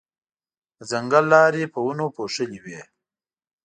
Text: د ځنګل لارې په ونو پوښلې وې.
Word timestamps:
د 0.77 0.79
ځنګل 0.91 1.25
لارې 1.33 1.71
په 1.73 1.79
ونو 1.85 2.05
پوښلې 2.15 2.59
وې. 2.63 2.81